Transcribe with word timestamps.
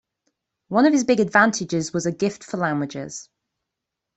One 0.69 0.87
of 0.87 0.93
his 0.93 1.03
big 1.03 1.19
advantages 1.19 1.93
was 1.93 2.07
a 2.07 2.11
gift 2.11 2.43
for 2.43 2.57
languages. 2.57 3.29